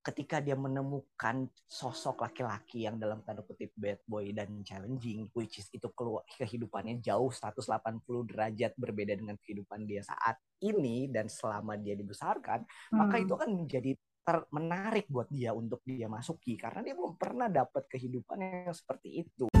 [0.00, 5.68] ketika dia menemukan sosok laki-laki yang dalam tanda kutip bad boy dan challenging which is
[5.76, 8.00] itu keluar kehidupannya jauh 180
[8.32, 12.96] derajat berbeda dengan kehidupan dia saat ini dan selama dia dibesarkan hmm.
[12.96, 13.92] maka itu akan menjadi
[14.24, 19.28] ter menarik buat dia untuk dia masuki karena dia belum pernah dapat kehidupan yang seperti
[19.28, 19.52] itu.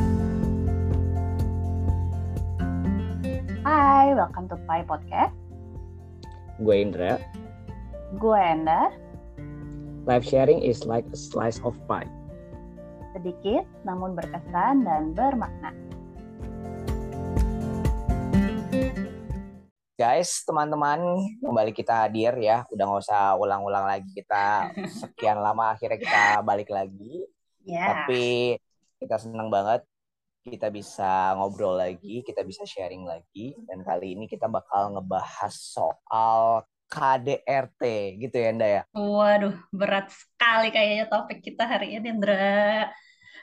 [3.60, 5.36] Hai, welcome to Pai Podcast.
[6.60, 7.20] Gue Indra.
[8.16, 8.88] Gue Enda
[10.08, 12.08] Live sharing is like a slice of pie.
[13.12, 15.76] Sedikit namun berkesan dan bermakna.
[20.00, 22.64] Guys, teman-teman, kembali kita hadir ya.
[22.72, 27.28] Udah nggak usah ulang-ulang lagi kita sekian lama akhirnya kita balik lagi.
[27.68, 27.92] Yeah.
[27.92, 28.56] Tapi
[29.04, 29.84] kita senang banget
[30.48, 33.52] kita bisa ngobrol lagi, kita bisa sharing lagi.
[33.68, 37.82] Dan kali ini kita bakal ngebahas soal KDRT
[38.18, 38.82] gitu ya Nda ya?
[38.90, 42.90] Waduh, berat sekali kayaknya topik kita hari ini Ndra.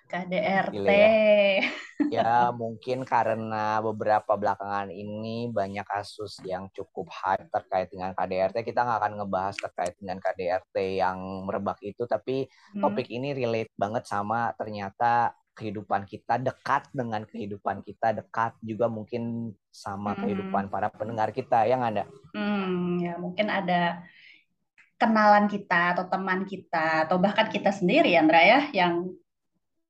[0.07, 0.87] KDRT.
[0.87, 2.23] ya.
[2.23, 8.63] ya mungkin karena beberapa belakangan ini banyak kasus yang cukup hype terkait dengan KDRT.
[8.63, 12.81] Kita nggak akan ngebahas terkait dengan KDRT yang merebak itu, tapi hmm.
[12.81, 19.51] topik ini relate banget sama ternyata kehidupan kita dekat dengan kehidupan kita dekat juga mungkin
[19.73, 20.21] sama hmm.
[20.21, 22.05] kehidupan para pendengar kita yang ada
[22.37, 24.05] hmm, ya mungkin ada
[25.01, 29.09] kenalan kita atau teman kita atau bahkan kita sendiri Andra ya yang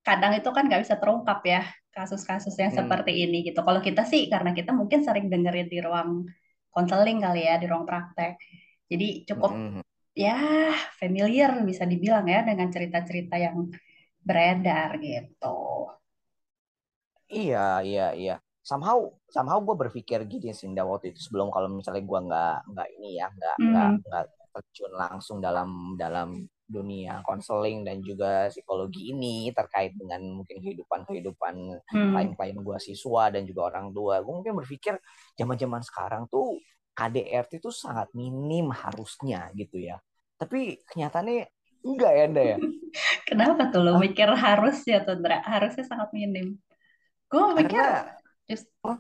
[0.08, 2.80] kadang itu kan nggak bisa terungkap ya kasus-kasus yang hmm.
[2.80, 6.24] seperti ini gitu kalau kita sih karena kita mungkin sering dengerin di ruang
[6.72, 8.40] konseling kali ya di ruang praktek
[8.88, 9.82] jadi cukup hmm.
[10.16, 13.68] ya familiar bisa dibilang ya dengan cerita-cerita yang
[14.28, 15.58] beredar gitu.
[17.32, 18.36] Iya, iya, iya.
[18.60, 23.10] Somehow, somehow gue berpikir gini sih waktu itu sebelum kalau misalnya gue nggak nggak ini
[23.16, 23.68] ya nggak mm.
[23.72, 30.60] nggak nggak terjun langsung dalam dalam dunia konseling dan juga psikologi ini terkait dengan mungkin
[30.60, 32.12] kehidupan kehidupan hmm.
[32.12, 35.00] klien-klien gue siswa dan juga orang tua gue mungkin berpikir
[35.40, 36.60] zaman zaman sekarang tuh
[36.92, 39.96] KDRT itu sangat minim harusnya gitu ya
[40.36, 41.48] tapi kenyataannya
[41.86, 42.58] Enggak ya, Anda ya?
[43.30, 45.44] Kenapa tuh lo mikir harus ya, Tundra?
[45.44, 46.58] Harusnya sangat minim.
[47.28, 47.84] Gue mikir
[48.48, 48.96] just oh.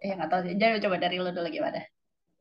[0.00, 1.84] ya nggak tahu jadi coba dari lo dulu gimana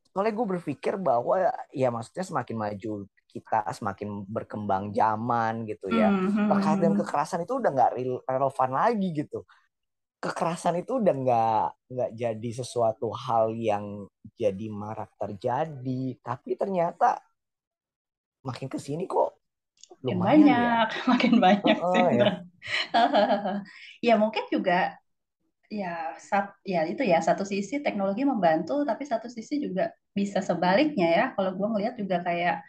[0.10, 2.92] soalnya gue berpikir bahwa ya maksudnya semakin maju
[3.30, 6.50] kita semakin berkembang zaman gitu ya mm-hmm.
[6.50, 7.92] terkait dengan kekerasan itu udah nggak
[8.26, 9.46] relevan lagi gitu
[10.18, 17.22] kekerasan itu udah nggak nggak jadi sesuatu hal yang jadi marak terjadi tapi ternyata
[18.42, 19.39] makin ke sini kok
[20.04, 21.02] makin banyak, ya.
[21.12, 22.04] makin banyak oh, sih.
[22.20, 22.32] Ya.
[24.08, 24.96] ya mungkin juga
[25.70, 31.08] ya sat, ya itu ya satu sisi teknologi membantu tapi satu sisi juga bisa sebaliknya
[31.08, 31.26] ya.
[31.36, 32.64] Kalau gue ngelihat juga kayak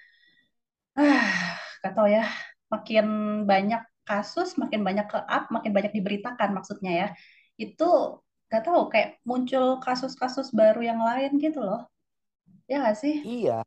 [0.98, 2.26] ah gak tau ya,
[2.68, 3.06] makin
[3.48, 7.08] banyak kasus, makin banyak ke up, makin banyak diberitakan maksudnya ya.
[7.56, 8.20] Itu
[8.50, 11.86] gak tau kayak muncul kasus-kasus baru yang lain gitu loh.
[12.66, 13.22] Ya gak sih?
[13.22, 13.62] Iya.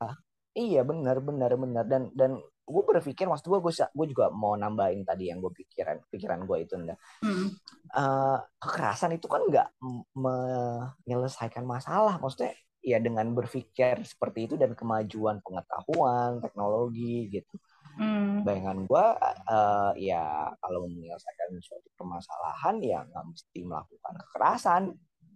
[0.53, 5.27] Iya benar benar benar dan dan gue berpikir maksud gue gue juga mau nambahin tadi
[5.27, 7.47] yang gue pikiran pikiran gue itu enggak hmm.
[7.91, 9.67] uh, kekerasan itu kan nggak
[10.15, 12.17] menyelesaikan masalah.
[12.23, 17.55] Maksudnya ya dengan berpikir seperti itu dan kemajuan pengetahuan teknologi gitu.
[17.93, 18.41] Hmm.
[18.41, 19.05] bayangan gue
[19.53, 24.83] uh, ya kalau menyelesaikan suatu permasalahan ya nggak mesti melakukan kekerasan.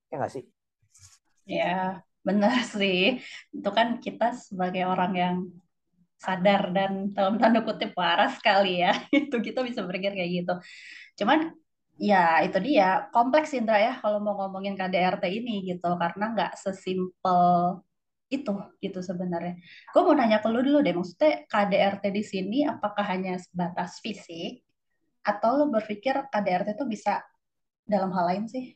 [0.09, 0.43] Ya nggak sih?
[1.45, 3.21] Ya benar sih.
[3.53, 5.35] Itu kan kita sebagai orang yang
[6.17, 10.53] sadar dan dalam tanda kutip waras sekali ya itu kita bisa berpikir kayak gitu
[11.23, 11.53] cuman
[11.97, 17.81] ya itu dia kompleks Indra ya kalau mau ngomongin KDRT ini gitu karena nggak sesimpel
[18.27, 18.51] itu
[18.83, 19.55] gitu sebenarnya.
[19.95, 24.61] Gue mau nanya ke lu dulu deh, maksudnya KDRT di sini apakah hanya sebatas fisik
[25.23, 27.23] atau lu berpikir KDRT itu bisa
[27.87, 28.75] dalam hal lain sih?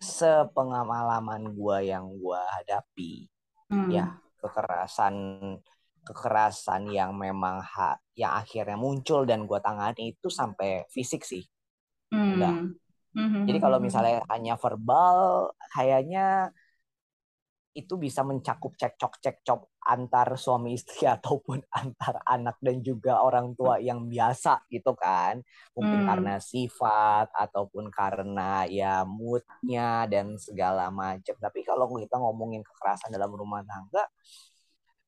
[0.00, 3.28] Sepengalaman gue yang gue hadapi,
[3.68, 3.90] hmm.
[3.92, 5.14] ya kekerasan
[6.08, 11.44] kekerasan yang memang ha, yang akhirnya muncul dan gue tangani itu sampai fisik sih.
[12.08, 12.72] Hmm.
[13.18, 13.44] Mm-hmm.
[13.50, 16.54] Jadi kalau misalnya hanya verbal, kayaknya
[17.78, 24.10] itu bisa mencakup cekcok-cekcok antar suami istri ataupun antar anak dan juga orang tua yang
[24.10, 25.38] biasa gitu kan
[25.78, 26.08] mungkin hmm.
[26.10, 33.30] karena sifat ataupun karena ya moodnya dan segala macam tapi kalau kita ngomongin kekerasan dalam
[33.30, 34.10] rumah tangga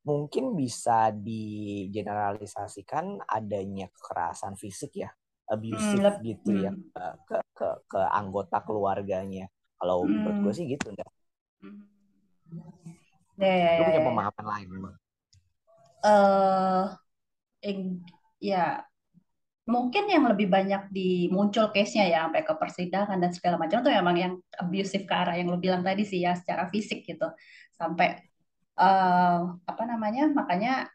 [0.01, 5.13] mungkin bisa digeneralisasikan adanya kekerasan fisik ya
[5.51, 6.25] abusive hmm.
[6.25, 7.15] gitu ya hmm.
[7.27, 10.09] ke, ke ke anggota keluarganya kalau hmm.
[10.09, 11.11] menurut gue sih gitu enggak
[13.41, 14.95] Ya, ya, lu punya ya, pemahaman lain memang.
[16.05, 16.85] uh,
[18.41, 18.85] ya
[19.71, 24.17] mungkin yang lebih banyak dimuncul case-nya ya sampai ke persidangan dan segala macam tuh memang
[24.19, 27.29] yang abusive ke arah yang lo bilang tadi sih ya secara fisik gitu.
[27.79, 28.19] Sampai
[28.81, 30.91] uh, apa namanya makanya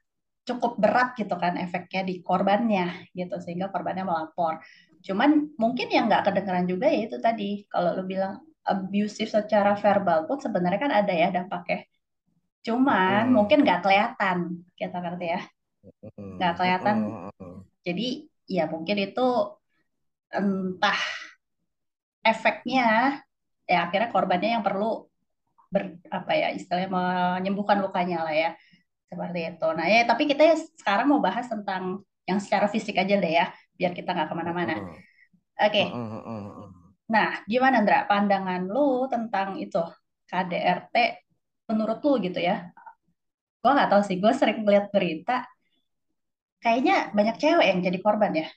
[0.46, 4.60] cukup berat gitu kan efeknya di korbannya gitu sehingga korbannya melapor.
[5.02, 10.26] Cuman mungkin yang nggak kedengeran juga ya itu tadi kalau lo bilang abusive secara verbal
[10.26, 11.86] pun sebenarnya kan ada ya dampaknya
[12.66, 13.34] cuman hmm.
[13.34, 15.42] mungkin nggak kelihatan kita ngerti ya
[16.18, 16.98] nggak kelihatan
[17.86, 18.08] jadi
[18.50, 19.28] ya mungkin itu
[20.34, 21.02] entah
[22.26, 23.22] efeknya
[23.70, 25.06] ya akhirnya korbannya yang perlu
[25.70, 28.52] ber apa ya istilahnya menyembuhkan lukanya lah ya
[29.10, 29.68] seperti itu.
[29.74, 33.54] Nah ya tapi kita ya sekarang mau bahas tentang yang secara fisik aja deh ya
[33.78, 34.76] biar kita nggak ke mana-mana.
[35.58, 35.84] Oke.
[35.84, 35.86] Okay.
[37.12, 39.82] Nah gimana Andra pandangan lu tentang itu
[40.26, 40.96] KDRT
[41.70, 42.70] menurut lu gitu ya?
[43.62, 44.18] Gue nggak tahu sih.
[44.22, 45.46] Gue sering lihat berita
[46.66, 48.48] kayaknya banyak cewek yang jadi korban ya.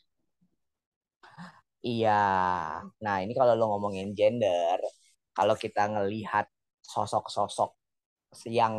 [1.85, 2.25] Iya.
[3.05, 4.81] Nah, ini kalau lo ngomongin gender,
[5.31, 6.49] kalau kita ngelihat
[6.83, 7.77] sosok-sosok
[8.51, 8.75] yang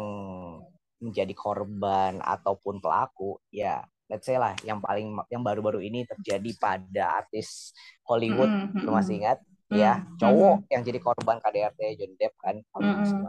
[0.99, 3.79] menjadi korban ataupun pelaku, ya
[4.11, 7.71] let's say lah yang paling yang baru-baru ini terjadi pada artis
[8.03, 8.83] Hollywood, mm -hmm.
[8.83, 9.39] lo masih ingat?
[9.69, 9.81] Mm -hmm.
[9.85, 10.73] Ya, cowok mm -hmm.
[10.73, 13.21] yang jadi korban KDRT Johnny Depp kan, kalau mm -hmm.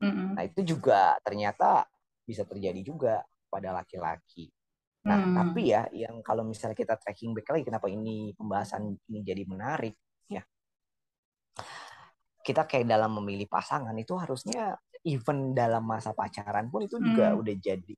[0.00, 0.28] Mm -hmm.
[0.36, 1.88] Nah, itu juga ternyata
[2.28, 4.52] bisa terjadi juga pada laki-laki.
[5.00, 5.32] Nah, hmm.
[5.32, 9.96] tapi ya yang kalau misalnya kita tracking back lagi kenapa ini pembahasan ini jadi menarik
[10.28, 10.44] ya.
[12.44, 17.40] Kita kayak dalam memilih pasangan itu harusnya even dalam masa pacaran pun itu juga hmm.
[17.40, 17.94] udah jadi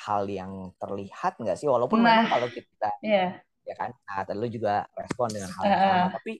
[0.00, 3.36] hal yang terlihat nggak sih walaupun nah, kalau kita yeah.
[3.64, 6.08] ya kan nah lu juga respon dengan hal yang sama uh.
[6.16, 6.32] tapi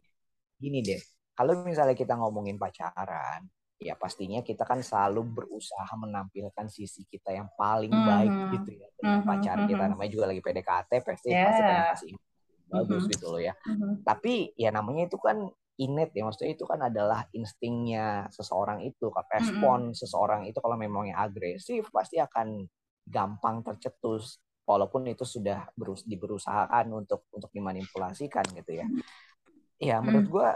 [0.60, 1.00] gini deh
[1.32, 3.48] kalau misalnya kita ngomongin pacaran
[3.80, 8.10] ya pastinya kita kan selalu berusaha menampilkan sisi kita yang paling mm -hmm.
[8.12, 9.30] baik gitu ya dengan mm -hmm.
[9.32, 9.90] pacar kita mm-hmm.
[9.96, 11.44] namanya juga lagi PDKT pasti yeah.
[11.48, 12.12] pasti pengen kasih
[12.68, 13.12] bagus mm -hmm.
[13.16, 13.92] gitu loh ya mm -hmm.
[14.04, 15.48] tapi ya namanya itu kan
[15.80, 19.96] innate ya maksudnya itu kan adalah instingnya seseorang itu respon mm -hmm.
[19.96, 22.68] seseorang itu kalau memang yang agresif pasti akan
[23.08, 28.86] gampang tercetus walaupun itu sudah berus diberusahakan untuk untuk dimanipulasikan gitu ya
[29.80, 30.48] ya menurut gue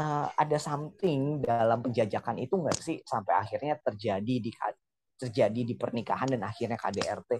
[0.00, 4.50] uh, ada something dalam penjajakan itu nggak sih sampai akhirnya terjadi di
[5.20, 7.30] terjadi di pernikahan dan akhirnya KDRT?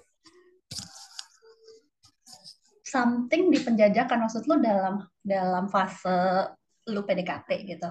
[2.84, 6.52] Something di penjajakan maksud lu dalam dalam fase
[6.90, 7.88] lu PDKT gitu?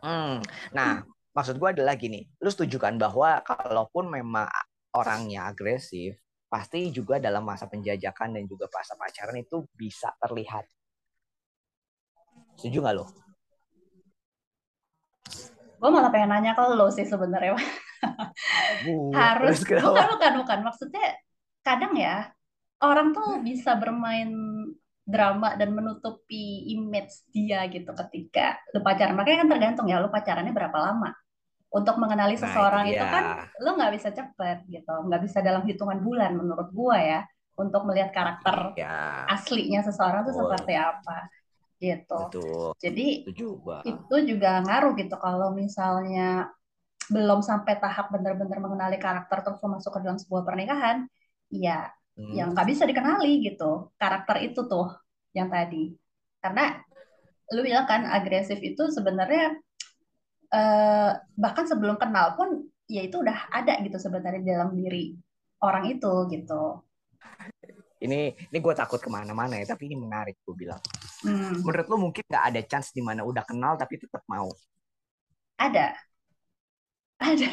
[0.00, 0.40] Hmm,
[0.74, 1.04] nah
[1.36, 4.48] maksud gue adalah gini, lu setuju kan bahwa kalaupun memang
[4.96, 6.18] orangnya agresif,
[6.50, 10.66] pasti juga dalam masa penjajakan dan juga masa pacaran itu bisa terlihat.
[12.60, 13.08] Setuju nggak lo?
[15.80, 17.56] gue malah pengen nanya ke lo sih sebenarnya.
[19.16, 19.64] Harus.
[19.64, 20.58] bukan bukan bukan.
[20.68, 21.16] Maksudnya
[21.64, 22.28] kadang ya
[22.84, 24.28] orang tuh bisa bermain
[25.08, 29.16] drama dan menutupi image dia gitu ketika lu pacaran.
[29.16, 31.16] Makanya kan tergantung ya lu pacarannya berapa lama.
[31.70, 33.24] Untuk mengenali nah, seseorang itu, itu kan
[33.64, 34.94] lu nggak bisa cepet gitu.
[35.08, 37.24] Nggak bisa dalam hitungan bulan menurut gue ya
[37.56, 39.28] untuk melihat karakter ya.
[39.28, 41.28] aslinya seseorang tuh seperti apa
[41.80, 42.20] gitu.
[42.28, 42.68] Betul.
[42.76, 43.80] Jadi itu juga.
[43.88, 46.52] itu juga ngaruh gitu kalau misalnya
[47.10, 51.08] belum sampai tahap benar-benar mengenali karakter terus masuk ke dalam sebuah pernikahan,
[51.50, 52.36] ya hmm.
[52.36, 54.94] yang nggak bisa dikenali gitu karakter itu tuh
[55.34, 55.96] yang tadi.
[56.38, 56.78] Karena
[57.50, 59.58] lu bilang kan agresif itu sebenarnya
[60.54, 65.14] eh, bahkan sebelum kenal pun ya itu udah ada gitu sebenarnya dalam diri
[65.62, 66.82] orang itu gitu
[68.00, 70.80] ini ini gue takut ke mana-mana ya tapi ini menarik gue bilang
[71.24, 71.64] hmm.
[71.64, 74.48] menurut lo mungkin nggak ada chance di mana udah kenal tapi tetap mau?
[75.60, 75.92] Ada.
[77.20, 77.50] Ada.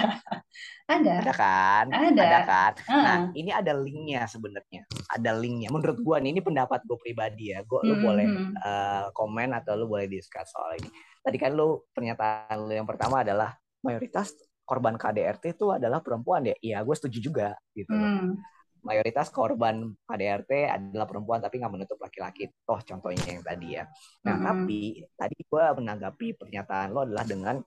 [0.87, 1.13] Ada.
[1.19, 1.85] Ada kan?
[1.91, 2.73] Ada, ada kan?
[2.87, 3.03] Uh.
[3.03, 4.87] nah ini ada linknya sebenarnya.
[5.11, 5.67] Ada linknya.
[5.67, 7.59] Menurut gue nih ini pendapat gue pribadi ya.
[7.67, 7.89] Gue hmm.
[7.91, 8.27] lo boleh
[8.63, 10.87] uh, komen atau lo boleh discuss soal ini.
[11.19, 13.51] Tadi kan lo pernyataan lo yang pertama adalah
[13.83, 14.31] mayoritas
[14.63, 16.55] korban KDRT itu adalah perempuan ya?
[16.63, 18.56] Iya gue setuju juga gitu hmm
[18.87, 22.47] mayoritas korban KDRT adalah perempuan tapi nggak menutup laki-laki.
[22.63, 23.83] Toh contohnya yang tadi ya.
[24.23, 24.47] Nah mm -hmm.
[24.47, 24.79] tapi
[25.19, 27.59] tadi gue menanggapi pernyataan lo adalah dengan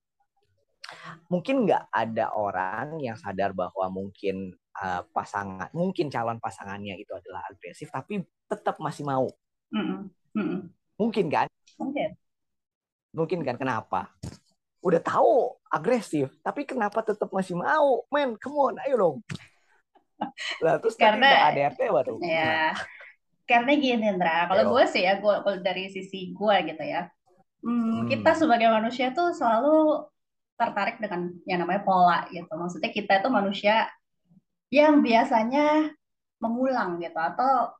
[1.29, 7.45] mungkin nggak ada orang yang sadar bahwa mungkin uh, pasangan mungkin calon pasangannya itu adalah
[7.53, 9.29] agresif tapi tetap masih mau.
[9.77, 10.01] Mm -hmm.
[10.33, 10.61] Mm -hmm.
[10.97, 11.47] mungkin kan?
[11.77, 12.11] Mungkin.
[13.13, 13.61] Mungkin kan?
[13.61, 14.09] Kenapa?
[14.81, 18.09] Udah tahu agresif tapi kenapa tetap masih mau?
[18.09, 19.19] Men come on ayo dong
[20.65, 22.19] lah terus karena ADRT waduh.
[22.21, 22.77] Ya.
[23.49, 27.11] Karena gini Indra, kalau gue sih ya, gue kalau dari sisi gue gitu ya,
[27.67, 28.03] hmm, hmm.
[28.07, 30.07] kita sebagai manusia tuh selalu
[30.55, 32.47] tertarik dengan yang namanya pola gitu.
[32.47, 33.91] Maksudnya kita itu manusia
[34.71, 35.91] yang biasanya
[36.39, 37.75] mengulang gitu atau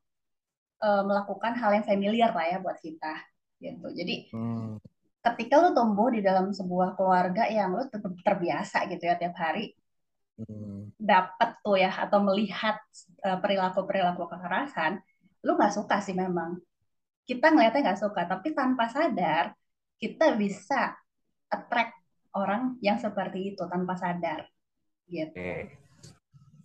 [0.83, 3.15] uh, melakukan hal yang familiar lah ya buat kita
[3.63, 3.87] gitu.
[3.95, 4.83] Jadi hmm.
[5.23, 7.87] ketika lu tumbuh di dalam sebuah keluarga yang lu
[8.27, 9.71] terbiasa gitu ya tiap hari
[10.47, 10.97] hmm.
[10.97, 12.81] dapat tuh ya atau melihat
[13.25, 15.01] uh, perilaku-perilaku kekerasan,
[15.45, 16.61] lu nggak suka sih memang.
[17.25, 19.55] Kita ngeliatnya nggak suka, tapi tanpa sadar
[20.01, 20.97] kita bisa
[21.53, 21.95] attract
[22.35, 24.47] orang yang seperti itu tanpa sadar
[25.11, 25.35] gitu.
[25.35, 25.77] Okay.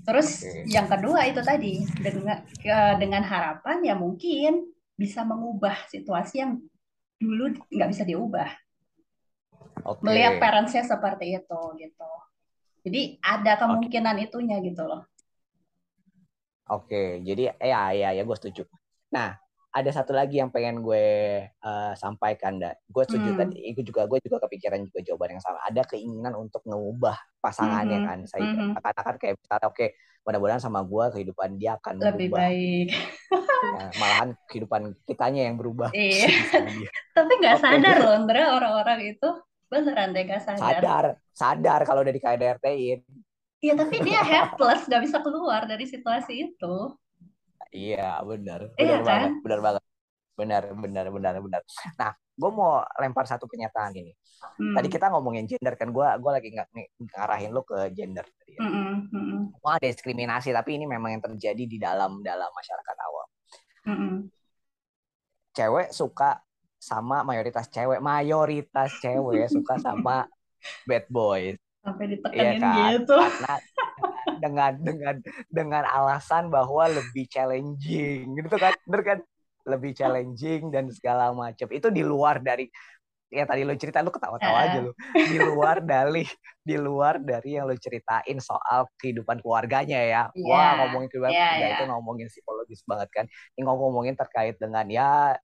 [0.05, 0.69] Terus okay.
[0.69, 2.45] yang kedua itu tadi dengan
[3.01, 6.61] dengan harapan ya mungkin bisa mengubah situasi yang
[7.17, 8.49] dulu nggak bisa diubah.
[9.81, 10.01] Okay.
[10.05, 12.11] Melihat parentsnya seperti itu gitu.
[12.85, 14.25] Jadi ada kemungkinan okay.
[14.29, 15.01] itunya gitu loh.
[16.65, 17.09] Oke, okay.
[17.25, 18.65] jadi ya ya ya gue setuju.
[19.13, 19.37] Nah,
[19.75, 21.05] ada satu lagi yang pengen gue
[21.43, 23.39] uh, sampaikan dan gue setuju hmm.
[23.43, 27.99] tadi itu juga gue juga kepikiran juga jawaban yang sama ada keinginan untuk mengubah pasangannya
[27.99, 28.07] hmm.
[28.07, 28.71] kan saya hmm.
[28.79, 29.89] katakan kayak misalnya oke okay,
[30.23, 32.39] mudah-mudahan sama gue kehidupan dia akan lebih berubah.
[32.39, 32.87] baik
[33.75, 36.31] ya, malahan kehidupan kitanya yang berubah iya
[37.19, 37.63] tapi nggak okay.
[37.67, 39.29] sadar loh Andra orang-orang itu
[39.75, 41.05] beneran deh gak sadar sadar
[41.35, 43.01] sadar kalau udah di KDRT-in
[43.63, 46.75] Iya tapi dia helpless nggak bisa keluar dari situasi itu
[47.75, 48.71] Iya, benar.
[48.71, 49.43] Benar iya, banget, kan?
[49.43, 49.83] benar banget.
[50.35, 51.61] Benar, benar, benar, benar.
[51.99, 54.15] Nah, gue mau lempar satu pernyataan ini.
[54.59, 54.75] Hmm.
[54.79, 56.67] Tadi kita ngomongin gender kan, gue gue lagi nggak
[57.15, 58.23] ngarahin lo ke gender.
[58.47, 58.59] Ya.
[58.63, 59.59] Hmm, hmm.
[59.59, 63.27] Wah, diskriminasi, tapi ini memang yang terjadi di dalam dalam masyarakat awam.
[63.85, 64.15] Hmm.
[65.55, 66.43] Cewek suka
[66.85, 70.29] sama mayoritas cewek, mayoritas cewek suka sama
[70.85, 71.57] bad boys.
[71.81, 72.77] Sampai ditekenin iya kan?
[72.93, 73.17] gitu.
[73.17, 73.55] Karena
[74.37, 75.15] dengan dengan
[75.49, 79.19] dengan alasan bahwa lebih challenging gitu kan bener kan
[79.65, 82.69] lebih challenging dan segala macam itu di luar dari
[83.33, 86.23] ya tadi lo cerita lo ketawa-tawa aja lo di luar dari
[86.61, 90.45] di luar dari yang lo ceritain soal kehidupan keluarganya ya yeah.
[90.45, 91.73] wah ngomongin yeah, keluarga yeah.
[91.73, 93.25] itu ngomongin psikologis banget kan
[93.57, 95.35] ini ngomongin terkait dengan ya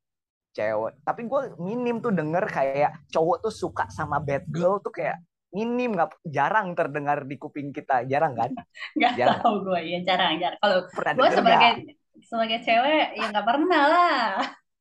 [0.51, 0.93] cewek.
[1.03, 5.19] Tapi gue minim tuh denger kayak cowok tuh suka sama bad girl tuh kayak
[5.51, 8.07] minim nggak jarang terdengar di kuping kita.
[8.07, 8.51] Jarang kan?
[8.99, 10.59] Nggak tahu gue ya jarang jarang.
[10.63, 12.23] Kalau gue sebagai gak?
[12.23, 14.25] sebagai cewek ya nggak pernah lah.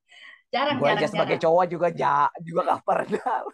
[0.55, 1.47] Jarang gue aja sebagai jarang.
[1.47, 3.35] cowok juga ja, juga nggak pernah.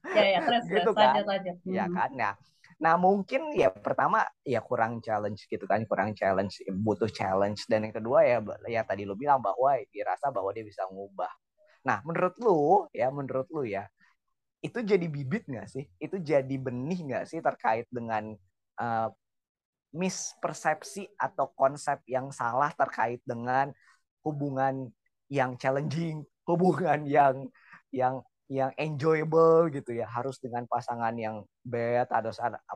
[0.00, 1.12] Ya ya terus gitu terus, kan?
[1.12, 1.56] lanjut, lanjut.
[1.68, 1.92] ya hmm.
[1.92, 2.10] kan?
[2.16, 2.30] Ya
[2.80, 7.92] nah mungkin ya pertama ya kurang challenge gitu kan kurang challenge butuh challenge dan yang
[7.92, 8.40] kedua ya
[8.72, 11.28] ya tadi lo bilang bahwa dirasa bahwa dia bisa ngubah
[11.84, 13.84] nah menurut lu ya menurut lu ya
[14.60, 15.84] itu jadi bibit nggak sih?
[15.96, 18.36] Itu jadi benih nggak sih terkait dengan
[18.76, 19.08] uh,
[19.90, 23.72] mispersepsi atau konsep yang salah terkait dengan
[24.22, 24.92] hubungan
[25.32, 27.48] yang challenging, hubungan yang
[27.90, 28.20] yang
[28.50, 31.36] yang enjoyable gitu ya, harus dengan pasangan yang
[31.72, 32.32] bad, atau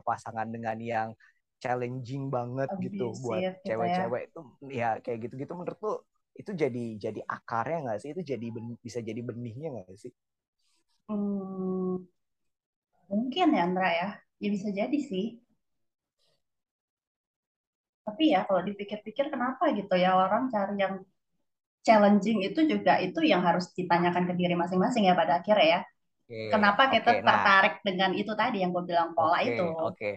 [0.09, 1.09] pasangan dengan yang
[1.63, 3.67] challenging banget gitu buat gitu ya.
[3.67, 4.27] cewek-cewek ya.
[4.29, 4.39] itu
[4.81, 5.93] ya kayak gitu-gitu menurut lu
[6.39, 8.09] itu jadi jadi akarnya nggak sih?
[8.13, 10.11] Itu jadi ben, bisa jadi benihnya nggak sih?
[11.07, 12.05] Hmm,
[13.11, 14.09] mungkin ya Andra ya,
[14.41, 15.25] ya bisa jadi sih.
[18.07, 20.93] Tapi ya kalau dipikir-pikir kenapa gitu ya orang cari yang
[21.85, 25.81] challenging itu juga itu yang harus ditanyakan ke diri masing-masing ya pada akhirnya ya.
[26.25, 27.21] Oke, Kenapa kita oke.
[27.21, 29.65] Nah, tertarik dengan itu tadi yang gue bilang pola oke, itu.
[29.69, 30.11] oke.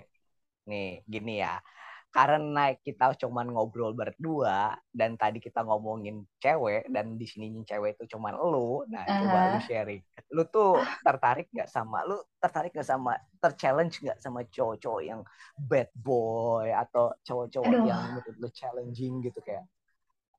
[0.64, 1.60] Nih, gini ya
[2.08, 8.16] karena kita cuman ngobrol berdua dan tadi kita ngomongin cewek dan di sini cewek itu
[8.16, 9.12] cuman lu nah uh.
[9.22, 14.40] coba lu sharing lu tuh tertarik nggak sama lu tertarik nggak sama terchallenge nggak sama
[14.48, 15.20] cowok-cowok yang
[15.68, 19.68] bad boy atau cowok-cowok yang menurut lu challenging gitu kayak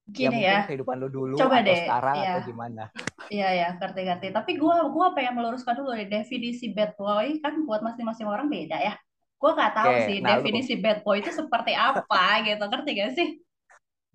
[0.10, 2.32] Gini ya, ya kehidupan lu dulu Coba atau deh, sekarang ya.
[2.34, 2.84] atau gimana?
[3.30, 4.28] Iya ya, ngerti-ngerti.
[4.34, 8.78] Tapi gue gua pengen meluruskan dulu deh definisi bad boy kan buat masing-masing orang beda
[8.82, 8.98] ya
[9.40, 10.84] gue gak tahu okay, sih nah, definisi lu...
[10.84, 13.30] bad boy itu seperti apa gitu ngerti gak sih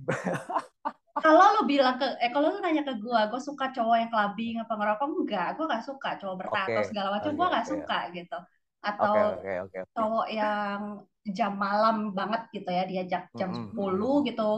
[1.24, 4.60] kalau lu bilang ke eh kalau lu nanya ke gue gue suka cowok yang clubbing
[4.60, 6.84] apa ngerokok enggak gue gak suka cowok bertato okay.
[6.84, 7.72] segala macam okay, gue gak okay.
[7.72, 8.38] suka gitu
[8.84, 9.92] atau okay, okay, okay, okay.
[9.96, 10.80] cowok yang
[11.24, 13.96] jam malam banget gitu ya diajak jam mm -hmm.
[13.96, 14.50] 10 gitu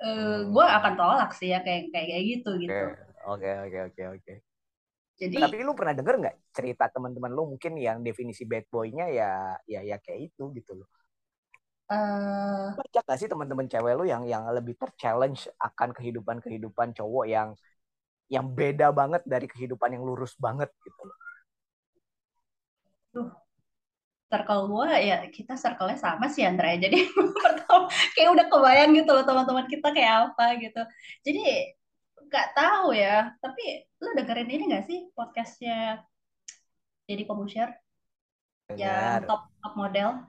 [0.00, 0.38] uh, mm.
[0.52, 2.84] gue akan tolak sih ya kayak kayak gitu gitu
[3.28, 4.34] oke oke oke oke
[5.20, 9.52] jadi tapi lu pernah denger nggak cerita teman-teman lu mungkin yang definisi bad boy-nya ya
[9.68, 10.88] ya ya kayak itu gitu loh.
[11.90, 17.52] Uh, Baca gak sih teman-teman cewek lu yang yang lebih terchallenge akan kehidupan-kehidupan cowok yang
[18.30, 21.18] yang beda banget dari kehidupan yang lurus banget gitu loh.
[23.10, 23.28] Duh,
[24.30, 26.78] circle gue ya kita circle-nya sama sih Andrea.
[26.78, 27.10] Jadi
[27.44, 30.82] pertama kayak udah kebayang gitu loh teman-teman kita kayak apa gitu.
[31.26, 31.42] Jadi
[32.30, 33.34] nggak tahu ya.
[33.42, 36.06] Tapi lu dengerin ini nggak sih podcastnya
[37.10, 37.74] jadi Komusher
[38.78, 40.22] yang top top model.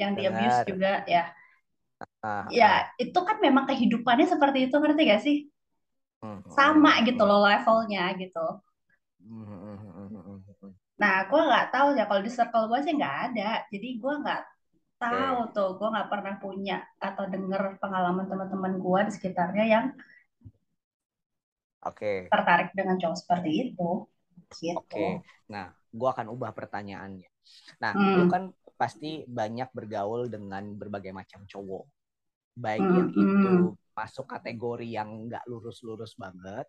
[0.00, 1.30] Yang di abuse juga ya.
[2.24, 3.04] Uh, ya uh.
[3.04, 5.38] itu kan memang kehidupannya seperti itu ngerti gak sih?
[6.24, 7.30] Hmm, sama hmm, gitu hmm.
[7.30, 8.46] loh levelnya gitu
[10.94, 14.42] nah gue nggak tahu ya kalau di circle gue sih nggak ada jadi gue nggak
[15.02, 15.52] tahu okay.
[15.58, 19.86] tuh gue nggak pernah punya atau denger pengalaman teman-teman gue di sekitarnya yang
[21.84, 22.00] Oke.
[22.00, 22.32] Okay.
[22.32, 24.08] tertarik dengan cowok seperti itu
[24.56, 24.78] gitu.
[24.80, 24.90] Oke.
[24.90, 25.10] Okay.
[25.52, 27.30] Nah, gue akan ubah pertanyaannya.
[27.80, 28.14] Nah, hmm.
[28.16, 31.84] lu kan pasti banyak bergaul dengan berbagai macam cowok.
[32.54, 32.94] Baik hmm.
[32.94, 33.54] yang itu
[33.94, 36.66] masuk kategori yang nggak lurus-lurus banget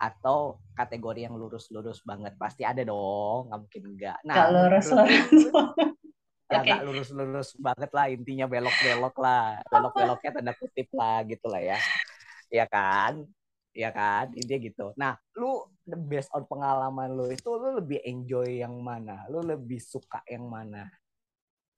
[0.00, 2.32] atau kategori yang lurus-lurus banget?
[2.40, 5.30] Pasti ada dong nggak mungkin enggak nah gak lurus-lurus.
[6.50, 6.72] ya okay.
[6.72, 9.60] gak lurus-lurus banget lah intinya belok-belok lah.
[9.68, 11.78] Belok-beloknya tanda kutip lah gitu lah ya.
[12.48, 13.28] Ya kan?
[13.76, 14.32] Ya kan?
[14.32, 14.86] Intinya gitu.
[14.96, 19.28] Nah lu based on pengalaman lu itu lu lebih enjoy yang mana?
[19.28, 20.88] Lu lebih suka yang mana?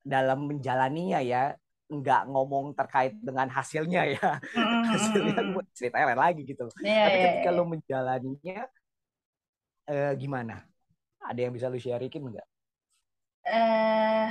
[0.07, 1.59] Dalam menjalaninya ya
[1.89, 4.83] nggak ngomong terkait dengan hasilnya ya mm-hmm.
[4.91, 7.57] hasilnya gue ceritanya lain lagi gitu yeah, tapi yeah, ketika yeah.
[7.57, 8.61] lu menjalaninya
[9.89, 10.57] eh, gimana
[11.23, 12.49] ada yang bisa lu sharein nggak
[13.49, 14.31] eh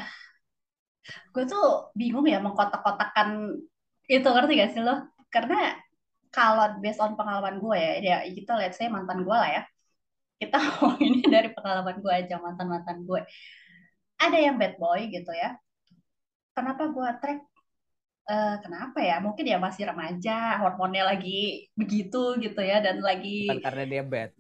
[1.34, 3.60] gue tuh bingung ya mengkotak-kotakan
[4.06, 5.76] itu ngerti gak sih lo karena
[6.32, 9.64] kalau based on pengalaman gue ya, ya kita lihat saya mantan gue lah ya.
[10.40, 10.58] Kita
[11.06, 13.22] ini dari pengalaman gue aja mantan-mantan gue.
[14.18, 15.60] Ada yang bad boy gitu ya.
[16.52, 17.42] Kenapa gue track?
[18.28, 19.18] Uh, kenapa ya?
[19.20, 23.50] Mungkin ya masih remaja, hormonnya lagi begitu gitu ya, dan lagi.
[23.50, 24.32] Bukan karena dia bad.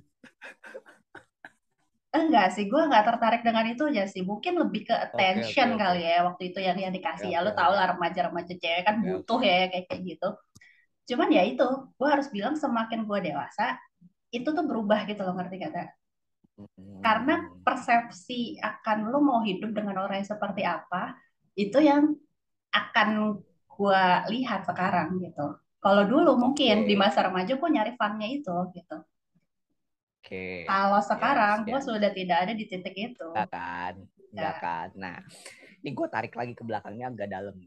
[2.11, 4.21] Enggak sih, gue nggak tertarik dengan itu aja sih.
[4.21, 6.11] Mungkin lebih ke attention okay, okay, kali okay.
[6.11, 7.45] ya waktu itu yang yang dikasih okay, ya.
[7.45, 9.51] Lo tau lah remaja-remaja cewek kan okay, butuh okay.
[9.51, 10.29] ya kayak kayak gitu
[11.11, 11.67] cuman ya itu
[11.99, 13.75] gue harus bilang semakin gue dewasa
[14.31, 17.03] itu tuh berubah gitu loh ngerti hmm.
[17.03, 21.17] karena persepsi akan lo mau hidup dengan orang yang seperti apa
[21.69, 22.15] itu yang
[22.71, 24.03] akan gue
[24.33, 28.97] lihat sekarang gitu kalau dulu mungkin di masa remaja gue nyari funnya itu gitu
[30.21, 30.69] Oke.
[30.69, 31.87] Kalau sekarang yes, gue yes.
[31.91, 33.27] sudah tidak ada di titik itu.
[33.33, 33.93] Enggak kan,
[34.31, 34.61] enggak ya.
[34.61, 34.87] kan.
[34.93, 35.17] Nah,
[35.81, 37.57] ini gue tarik lagi ke belakangnya agak dalam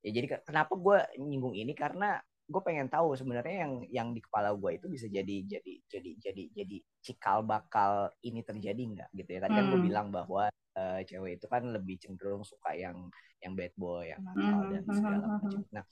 [0.00, 2.16] Ya jadi kenapa gue nyinggung ini karena
[2.50, 6.42] gue pengen tahu sebenarnya yang yang di kepala gue itu bisa jadi jadi jadi jadi
[6.50, 9.86] jadi cikal bakal ini terjadi nggak gitu ya tadi kan gue hmm.
[9.86, 13.06] bilang bahwa uh, cewek itu kan lebih cenderung suka yang
[13.38, 14.70] yang bad boy yang nakal hmm.
[14.74, 15.84] dan segala macam nah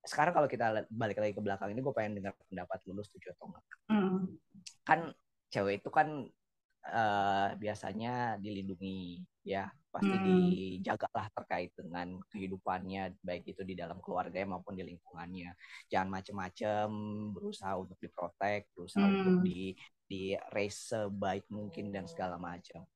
[0.00, 3.46] sekarang kalau kita balik lagi ke belakang ini gue pengen dengar pendapat lu setuju atau
[3.54, 4.18] enggak hmm.
[4.82, 5.00] kan
[5.54, 6.26] cewek itu kan
[6.88, 10.24] uh, biasanya dilindungi ya pasti hmm.
[10.24, 15.50] dijagalah terkait dengan kehidupannya baik itu di dalam keluarga maupun di lingkungannya
[15.90, 16.88] jangan macem-macem
[17.34, 19.16] berusaha untuk diprotek berusaha hmm.
[19.18, 19.74] untuk di
[20.06, 22.86] di raise sebaik mungkin dan segala macam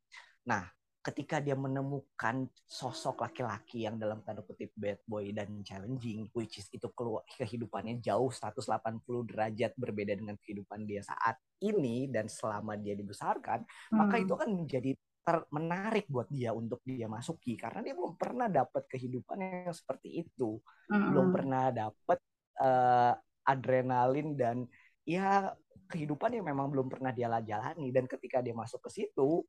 [0.47, 0.70] nah
[1.05, 6.67] ketika dia menemukan sosok laki-laki yang dalam tanda kutip bad boy dan challenging which is
[6.73, 12.97] itu keluar kehidupannya jauh 180 derajat berbeda dengan kehidupan dia saat ini dan selama dia
[12.97, 13.97] dibesarkan hmm.
[14.01, 18.45] maka itu akan menjadi ter menarik buat dia untuk dia masuki karena dia belum pernah
[18.53, 21.09] dapat kehidupan yang seperti itu mm-hmm.
[21.09, 22.21] belum pernah dapat
[22.61, 23.17] uh,
[23.49, 24.69] adrenalin dan
[25.09, 25.49] ya
[25.88, 29.40] kehidupan yang memang belum pernah dia jalani dan ketika dia masuk ke situ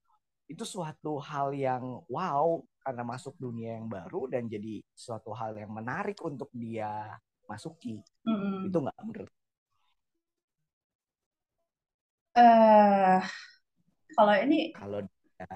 [0.45, 5.73] itu suatu hal yang wow karena masuk dunia yang baru dan jadi suatu hal yang
[5.73, 7.17] menarik untuk dia
[7.49, 8.01] masuki.
[8.25, 8.69] Mm-hmm.
[8.69, 9.31] itu nggak menurut?
[12.35, 13.21] Uh,
[14.11, 14.99] kalau ini kalau
[15.39, 15.47] ya,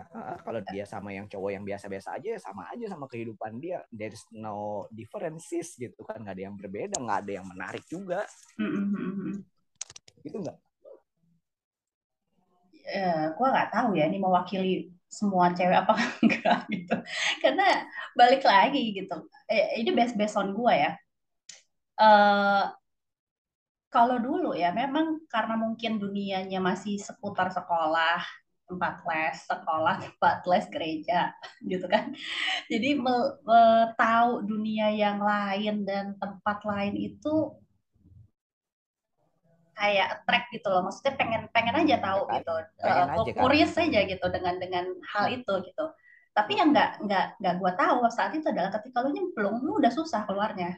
[0.42, 3.86] kalau dia sama yang cowok yang biasa-biasa aja sama aja sama kehidupan dia.
[3.94, 6.26] There's no differences gitu kan.
[6.26, 8.26] Nggak ada yang berbeda nggak ada yang menarik juga.
[8.58, 9.46] Mm-hmm.
[10.20, 10.69] gitu nggak
[12.90, 14.74] ya gue nggak tahu ya ini mewakili
[15.10, 16.96] semua cewek apa enggak gitu.
[17.42, 19.26] Karena balik lagi gitu.
[19.50, 20.92] Eh, ini best best on gue ya.
[22.00, 22.72] Uh,
[23.90, 28.22] kalau dulu ya memang karena mungkin dunianya masih seputar sekolah
[28.70, 31.34] tempat les sekolah, tempat les gereja,
[31.66, 32.14] gitu kan.
[32.70, 33.02] Jadi
[33.98, 37.58] tahu dunia yang lain dan tempat lain itu
[39.80, 40.84] kayak track gitu loh.
[40.84, 45.54] Maksudnya pengen pengen aja tahu gitu, pengen uh, curious saja gitu dengan dengan hal itu
[45.64, 45.86] gitu.
[46.36, 49.92] Tapi yang nggak nggak nggak gue tahu saat itu adalah ketika lu nyemplung, lu udah
[49.92, 50.76] susah keluarnya.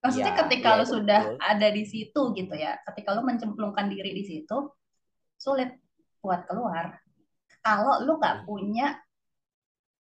[0.00, 1.44] Maksudnya ya, ketika ya, lu sudah betul.
[1.44, 4.72] ada di situ gitu ya, ketika lu mencemplungkan diri di situ,
[5.36, 5.76] sulit
[6.24, 7.00] buat keluar
[7.60, 8.96] kalau lu nggak punya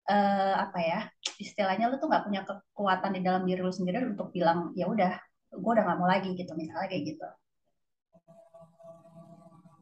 [0.06, 1.00] uh, apa ya
[1.38, 5.14] istilahnya lu tuh nggak punya kekuatan di dalam diri lu sendiri untuk bilang ya udah
[5.52, 7.28] gue udah nggak mau lagi gitu misalnya kayak gitu.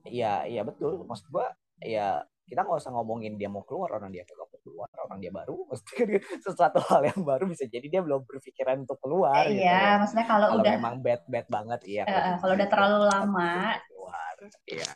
[0.07, 1.03] Iya, iya betul.
[1.03, 1.47] Maksud gue,
[1.83, 5.33] ya kita nggak usah ngomongin dia mau keluar orang dia kagak mau keluar orang dia
[5.35, 5.57] baru.
[5.71, 10.27] Maksudnya sesuatu hal yang baru bisa jadi dia belum berpikiran untuk keluar gitu iya maksudnya
[10.31, 13.55] kalau, kalau udah memang bad bad banget iya uh, kalau udah terlalu lama
[13.91, 14.35] keluar
[14.71, 14.91] iya.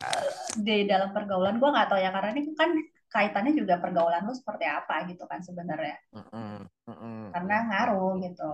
[0.58, 2.70] di dalam pergaulan gue nggak tahu ya karena ini kan
[3.10, 5.98] kaitannya juga pergaulan lu seperti apa gitu kan sebenarnya.
[6.14, 6.54] Mm -mm,
[6.86, 8.52] mm -mm, karena ngaruh gitu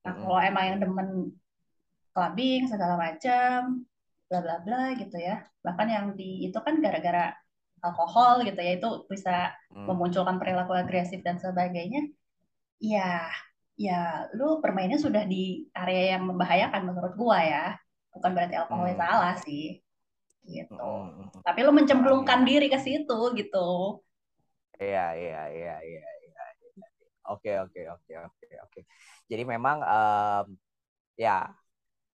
[0.00, 1.08] nah kalau emang yang demen
[2.16, 3.84] clubbing segala macam
[4.30, 7.34] bla bla bla gitu ya bahkan yang di itu kan gara-gara
[7.82, 9.88] alkohol gitu ya itu bisa hmm.
[9.88, 12.08] memunculkan perilaku agresif dan sebagainya
[12.80, 13.28] ya
[13.80, 17.66] ya lu permainnya sudah di area yang membahayakan menurut gua ya
[18.12, 19.04] bukan berarti alkoholnya hmm.
[19.04, 19.80] salah sih
[20.44, 21.08] gitu hmm.
[21.10, 21.40] hmm, hmm.
[21.44, 24.00] tapi lu mencemplungkan diri ke situ gitu
[24.80, 26.19] iya iya iya iya iya
[27.30, 28.80] oke oke oke oke oke.
[29.30, 30.46] Jadi memang um,
[31.14, 31.46] ya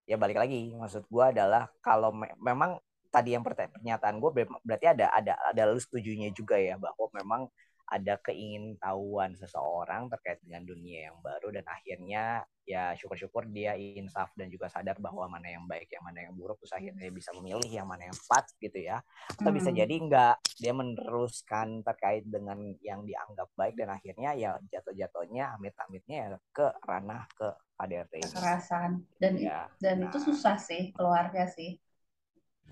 [0.07, 0.72] ya balik lagi.
[0.76, 2.79] Maksud gua adalah kalau me memang
[3.16, 7.40] tadi yang pernyataan gue berarti ada ada ada lu setujunya juga ya bahwa memang
[7.87, 14.51] ada keingintahuan seseorang terkait dengan dunia yang baru dan akhirnya ya syukur-syukur dia insaf dan
[14.51, 17.87] juga sadar bahwa mana yang baik yang mana yang buruk terus akhirnya bisa memilih yang
[17.87, 18.99] mana yang tepat gitu ya
[19.38, 19.59] atau hmm.
[19.62, 26.16] bisa jadi enggak dia meneruskan terkait dengan yang dianggap baik dan akhirnya ya jatuh-jatuhnya amit-amitnya
[26.18, 28.33] ya ke ranah ke KDRT ini.
[28.35, 28.90] kekerasan
[29.22, 30.11] dan ya, dan nah.
[30.11, 31.79] itu susah sih keluarga sih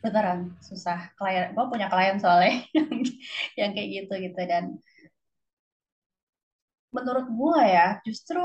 [0.02, 2.66] beneran susah klien gue punya klien soalnya
[3.60, 4.76] yang kayak gitu gitu dan
[6.94, 8.40] menurut gue ya justru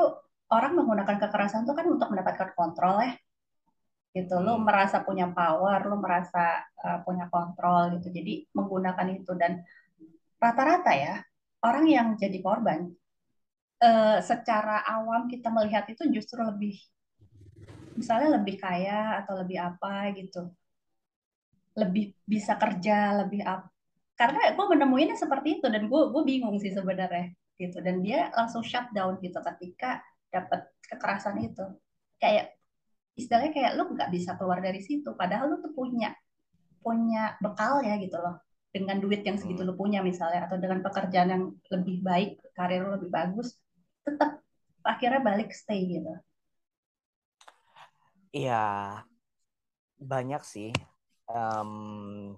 [0.49, 3.13] orang menggunakan kekerasan itu kan untuk mendapatkan kontrol ya.
[4.09, 4.65] Gitu lo hmm.
[4.65, 8.09] merasa punya power lo merasa uh, punya kontrol gitu.
[8.09, 9.61] Jadi menggunakan itu dan
[10.41, 11.21] rata-rata ya
[11.61, 12.89] orang yang jadi korban
[13.85, 16.79] uh, secara awam kita melihat itu justru lebih
[17.99, 20.49] misalnya lebih kaya atau lebih apa gitu.
[21.77, 23.69] Lebih bisa kerja lebih up
[24.19, 27.83] karena gue menemuinya seperti itu dan gue gue bingung sih sebenarnya gitu.
[27.83, 29.99] Dan dia langsung shutdown gitu ketika
[30.31, 31.65] dapat kekerasan itu.
[32.17, 32.55] Kayak
[33.19, 35.11] istilahnya kayak lu nggak bisa keluar dari situ.
[35.13, 36.15] Padahal lu tuh punya
[36.79, 38.39] punya bekal ya gitu loh.
[38.71, 41.43] Dengan duit yang segitu lu punya misalnya atau dengan pekerjaan yang
[41.73, 43.57] lebih baik karir lu lebih bagus
[44.05, 44.39] tetap
[44.85, 46.13] akhirnya balik stay gitu.
[48.29, 49.03] Iya
[49.99, 50.71] banyak sih.
[51.29, 52.37] Um,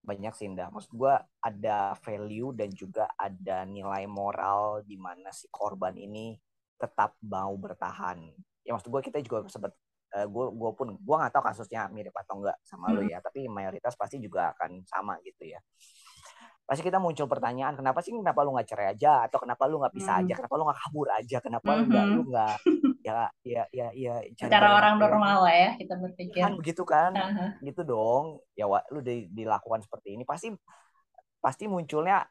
[0.00, 0.72] banyak sih Indah.
[0.72, 6.36] Maksud gue ada value dan juga ada nilai moral di mana si korban ini
[6.80, 8.24] tetap mau bertahan.
[8.64, 9.72] Ya maksud gue kita juga sempat
[10.16, 12.94] uh, gue gue pun gue nggak tahu kasusnya mirip atau enggak sama hmm.
[12.96, 15.60] lo ya, tapi mayoritas pasti juga akan sama gitu ya
[16.70, 18.14] pasti kita muncul pertanyaan kenapa sih?
[18.14, 19.26] Kenapa lu nggak cerai aja?
[19.26, 20.30] Atau kenapa lu nggak bisa aja?
[20.30, 20.38] Hmm.
[20.38, 21.36] kenapa lu nggak kabur aja?
[21.42, 21.82] Kenapa mm -hmm.
[21.82, 22.22] lu nggak lu
[23.02, 26.38] nggak ya ya ya ya cara orang normal lah ya kita berpikir.
[26.38, 27.10] Kan begitu kan?
[27.10, 27.50] Uh -huh.
[27.66, 28.38] gitu dong.
[28.54, 30.54] Ya lu di, dilakukan seperti ini pasti
[31.42, 32.22] pasti munculnya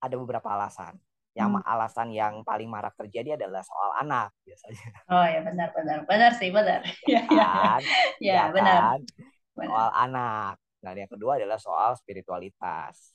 [0.00, 0.96] ada beberapa alasan.
[1.36, 1.66] Yang hmm.
[1.66, 4.88] alasan yang paling marak terjadi adalah soal anak biasanya.
[5.12, 5.98] Oh ya benar benar.
[6.08, 6.80] Benar sih benar.
[7.04, 7.80] Ya, ya, kan?
[8.16, 8.80] ya, ya, benar.
[8.80, 9.00] Kan?
[9.60, 10.54] soal anak.
[10.80, 13.12] Nah yang kedua adalah soal spiritualitas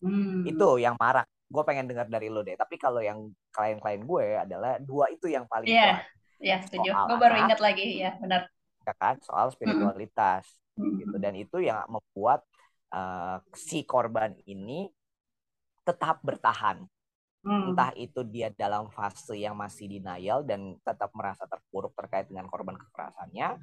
[0.00, 0.42] Hmm.
[0.48, 1.28] Itu yang marak.
[1.50, 2.56] Gue pengen dengar dari lo deh.
[2.56, 6.00] Tapi kalau yang klien-klien gue adalah dua itu yang paling yeah.
[6.00, 6.18] kuat.
[6.40, 6.90] Iya, setuju.
[6.96, 8.48] Gue baru ingat lagi, ya benar.
[8.88, 10.48] Ya kan, soal spiritualitas.
[10.78, 10.96] Hmm.
[10.96, 11.16] Gitu.
[11.20, 12.40] Dan itu yang membuat
[12.94, 14.88] uh, si korban ini
[15.84, 16.80] tetap bertahan.
[17.40, 17.72] Hmm.
[17.72, 22.76] Entah itu dia dalam fase yang masih denial dan tetap merasa terpuruk terkait dengan korban
[22.76, 23.56] kekerasannya,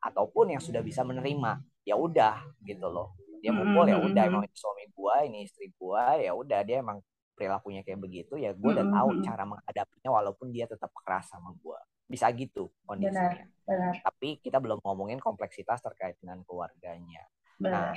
[0.00, 1.60] ataupun yang sudah bisa menerima.
[1.84, 6.14] Ya udah gitu loh dia mukul ya udah emang ini suami gua ini istri gua
[6.14, 7.02] ya udah dia emang
[7.34, 11.78] perilakunya kayak begitu ya gue udah tahu cara menghadapinya walaupun dia tetap keras sama gue
[12.06, 13.94] bisa gitu kondisinya benar, benar.
[14.04, 17.24] tapi kita belum ngomongin kompleksitas terkait dengan keluarganya
[17.56, 17.72] benar.
[17.72, 17.92] nah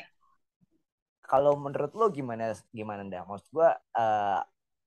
[1.22, 4.42] kalau menurut lo gimana gimana dah maksud gue uh,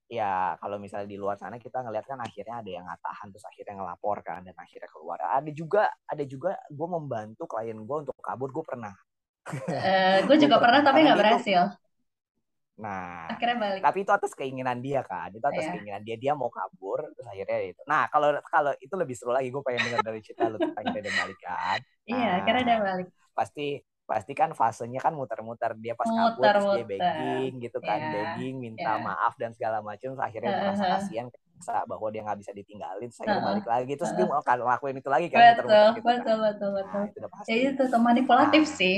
[0.09, 3.77] ya kalau misalnya di luar sana kita ngeliat kan akhirnya ada yang ngatahan terus akhirnya
[3.77, 8.49] ngelapor kan dan akhirnya keluar ada juga ada juga gue membantu klien gue untuk kabur
[8.49, 8.93] gue pernah
[9.49, 11.73] Uh, eh, gue juga pernah tapi nggak berhasil.
[12.79, 13.81] Nah, akhirnya balik.
[13.83, 15.73] Tapi itu atas keinginan dia kan, itu atas yeah.
[15.75, 17.81] keinginan dia dia mau kabur terus akhirnya itu.
[17.89, 21.11] Nah kalau kalau itu lebih seru lagi gue pengen dengar dari cerita lu tentang dia
[21.11, 21.79] balik kan.
[22.07, 23.07] Iya, nah, akhirnya dia balik.
[23.35, 23.67] Pasti
[24.09, 28.13] pasti kan fasenya kan muter-muter dia pas kabur muter, dia begging gitu kan, yeah.
[28.33, 29.05] begging minta yeah.
[29.05, 30.61] maaf dan segala macam akhirnya -huh.
[30.65, 31.29] merasa kasihan
[31.85, 35.09] bahwa dia nggak bisa ditinggalin saya uh balik lagi terus uh dia mau lakuin itu
[35.11, 36.39] lagi kan betul muter -muter gitu betul, kan.
[36.39, 38.97] betul betul nah, itu ya itu manipulatif nah, sih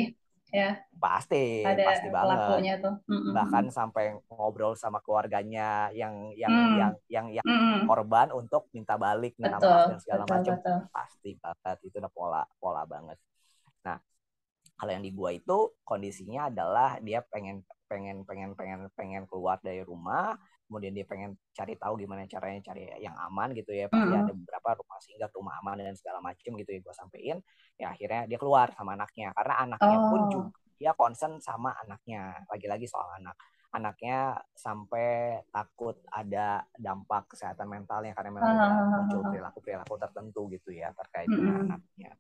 [0.52, 0.70] ya
[1.00, 2.38] pasti ada pasti banget
[2.84, 2.96] tuh.
[3.08, 6.76] Bahkan sampai ngobrol sama keluarganya yang yang mm.
[6.76, 7.88] yang yang yang mm.
[7.88, 10.56] korban untuk minta balik minta maaf dan segala macam
[10.92, 13.18] pasti banget itu udah pola pola banget
[13.82, 13.98] nah
[14.82, 19.86] kalau yang di gua itu kondisinya adalah dia pengen pengen pengen pengen pengen keluar dari
[19.86, 20.34] rumah
[20.66, 24.24] kemudian dia pengen cari tahu gimana caranya cari yang aman gitu ya pasti mm.
[24.26, 27.38] ada beberapa rumah singgah rumah aman dan segala macam gitu ya gue sampein
[27.78, 30.08] ya akhirnya dia keluar sama anaknya karena anaknya oh.
[30.10, 30.50] pun juga
[30.82, 33.38] dia concern sama anaknya lagi-lagi soal anak
[33.72, 38.90] anaknya sampai takut ada dampak kesehatan mentalnya karena memang uh.
[39.06, 42.12] muncul perilaku perilaku tertentu gitu ya terkait dengan anaknya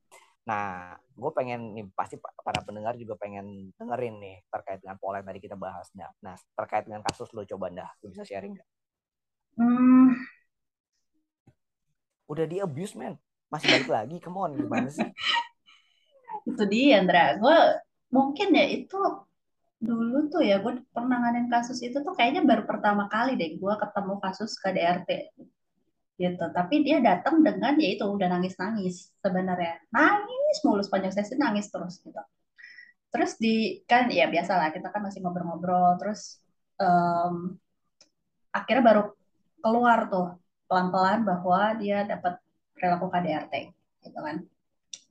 [0.41, 5.29] Nah, gue pengen nih pasti para pendengar juga pengen dengerin nih terkait dengan pola yang
[5.29, 5.85] tadi kita bahas.
[5.93, 8.69] Nah, nah terkait dengan kasus lo coba dah, lo bisa sharing nggak?
[9.61, 10.17] Hmm.
[12.25, 13.19] Udah di abuse man,
[13.53, 15.05] masih balik lagi, come on, gimana sih?
[16.49, 17.37] itu dia, Andra.
[17.37, 17.57] Gue
[18.09, 18.97] mungkin ya itu
[19.81, 24.13] dulu tuh ya gue penanganan kasus itu tuh kayaknya baru pertama kali deh gue ketemu
[24.21, 25.09] kasus KDRT
[26.21, 26.45] gitu.
[26.53, 29.81] Tapi dia datang dengan ya itu udah nangis nangis sebenarnya.
[29.89, 32.21] Nangis mulu sepanjang sesi nangis terus gitu.
[33.11, 35.97] Terus di kan ya biasa lah kita kan masih ngobrol-ngobrol.
[35.97, 36.39] Terus
[36.77, 37.57] um,
[38.53, 39.03] akhirnya baru
[39.59, 40.37] keluar tuh
[40.69, 42.39] pelan-pelan bahwa dia dapat
[42.77, 43.53] perilaku KDRT
[44.05, 44.45] gitu kan.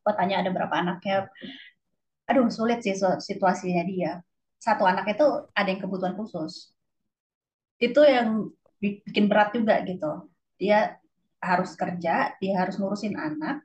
[0.01, 1.29] Gue tanya ada berapa anaknya.
[2.31, 4.12] Aduh sulit sih situasinya dia.
[4.61, 6.73] Satu anak itu ada yang kebutuhan khusus.
[7.81, 10.29] Itu yang bikin berat juga gitu.
[10.57, 11.00] Dia
[11.40, 13.64] harus kerja, dia harus ngurusin anak.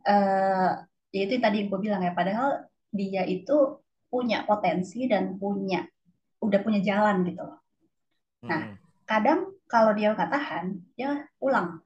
[0.00, 0.80] Uh,
[1.12, 3.78] ya itu tadi yang gue bilang ya, padahal dia itu
[4.10, 5.86] punya potensi dan punya
[6.40, 7.60] udah punya jalan gitu loh.
[8.48, 8.76] Nah, hmm.
[9.04, 11.78] kadang kalau dia nggak tahan, dia pulang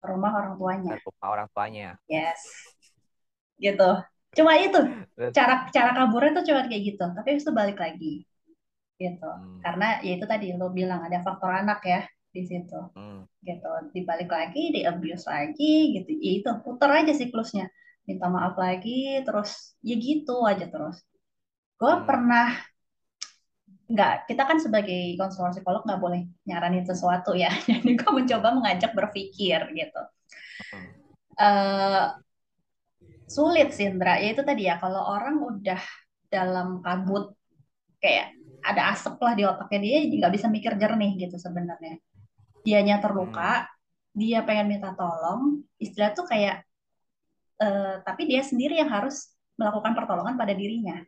[0.00, 0.92] ke rumah orang tuanya.
[0.96, 1.88] Ke rumah orang tuanya.
[2.08, 2.40] Yes,
[3.60, 4.00] gitu.
[4.36, 4.80] Cuma itu
[5.32, 7.04] cara cara kaburnya tuh cuma kayak gitu.
[7.04, 8.24] Tapi itu balik lagi,
[8.96, 9.28] gitu.
[9.28, 9.60] Hmm.
[9.60, 12.00] Karena ya itu tadi lo bilang ada faktor anak ya
[12.36, 12.80] di situ.
[12.92, 13.24] Hmm.
[13.40, 13.72] gitu.
[13.96, 16.10] Dibalik lagi di abuse lagi gitu.
[16.20, 17.72] Ya itu putar aja siklusnya.
[18.04, 21.00] Minta maaf lagi terus ya gitu aja terus.
[21.80, 22.04] Gue hmm.
[22.04, 22.52] pernah
[23.86, 27.48] nggak kita kan sebagai konselor psikolog nggak boleh nyaranin sesuatu ya.
[27.68, 30.02] Jadi gue mencoba mengajak berpikir gitu.
[30.72, 30.88] Hmm.
[31.36, 32.04] uh,
[33.28, 35.82] sulit sih Indra ya itu tadi ya kalau orang udah
[36.30, 37.34] dalam kabut
[38.00, 41.98] kayak ada asap lah di otaknya dia nggak bisa mikir jernih gitu sebenarnya
[42.66, 43.70] dianya terluka, hmm.
[44.18, 46.66] dia pengen minta tolong, istilah tuh kayak
[47.62, 50.98] uh, tapi dia sendiri yang harus melakukan pertolongan pada dirinya.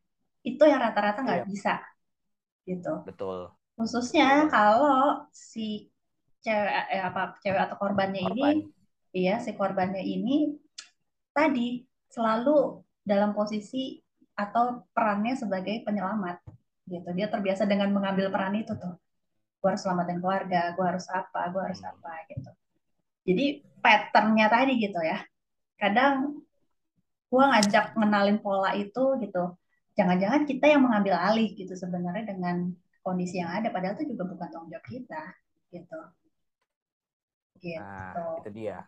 [0.47, 1.49] Itu yang rata-rata nggak iya.
[1.51, 1.75] bisa,
[2.63, 3.03] gitu.
[3.03, 3.51] Betul.
[3.75, 4.55] Khususnya Betul.
[4.55, 5.03] kalau
[5.35, 5.91] si
[6.47, 8.39] cewek eh, apa cewek atau korbannya Korban.
[8.39, 8.51] ini,
[9.11, 10.55] iya si korbannya ini
[11.35, 13.99] tadi selalu dalam posisi
[14.39, 16.39] atau perannya sebagai penyelamat,
[16.87, 17.11] gitu.
[17.19, 18.95] Dia terbiasa dengan mengambil peran itu tuh
[19.59, 21.91] gue harus selamatin keluarga gue harus apa gue harus hmm.
[21.91, 22.51] apa gitu.
[23.29, 23.47] Jadi
[23.83, 25.19] patternnya tadi gitu ya.
[25.79, 26.43] Kadang
[27.29, 29.45] gue ngajak ngenalin pola itu gitu.
[29.99, 32.71] Jangan-jangan kita yang mengambil alih gitu sebenarnya dengan
[33.03, 35.23] kondisi yang ada padahal itu juga bukan tanggung jawab kita
[35.75, 36.01] gitu.
[37.59, 37.83] Gitu.
[37.83, 38.87] Nah, itu dia.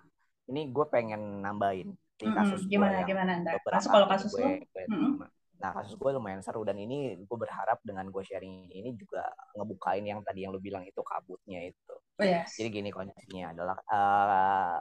[0.50, 2.72] Ini gue pengen nambahin di kasus mm -hmm.
[2.76, 5.39] gimana gimana anda masuk kalau kasus gue, gue mm -hmm.
[5.60, 10.02] Nah kasus gue lumayan seru dan ini gue berharap dengan gue sharing ini juga ngebukain
[10.02, 11.94] yang tadi yang lu bilang itu kabutnya itu.
[12.16, 12.56] Oh, yes.
[12.56, 14.80] Jadi gini kondisinya adalah uh,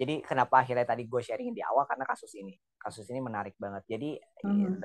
[0.00, 3.84] jadi kenapa akhirnya tadi gue sharing di awal karena kasus ini kasus ini menarik banget
[3.84, 4.16] jadi
[4.48, 4.80] hmm.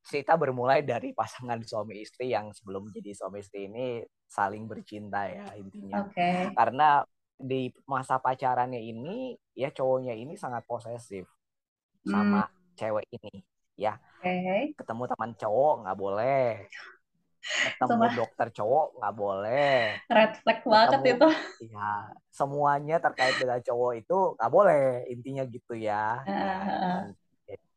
[0.00, 5.52] cerita bermulai dari pasangan suami istri yang sebelum jadi suami istri ini saling bercinta ya
[5.60, 6.48] intinya okay.
[6.56, 7.04] karena
[7.36, 11.28] di masa pacarannya ini ya cowoknya ini sangat posesif
[12.08, 13.42] sama hmm cewek ini
[13.74, 13.98] ya.
[14.24, 14.72] Okay.
[14.72, 16.48] ketemu teman cowok nggak boleh.
[17.44, 18.16] Ketemu Sama.
[18.16, 19.76] dokter cowok nggak boleh.
[20.08, 21.28] Red flag banget itu.
[21.68, 26.24] Ya semuanya terkait dengan cowok itu nggak boleh intinya gitu ya.
[26.24, 27.12] Uh,